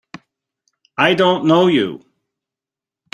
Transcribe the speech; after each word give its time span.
I 0.97 1.13
don't 1.13 1.45
know 1.45 1.67
you! 1.67 2.03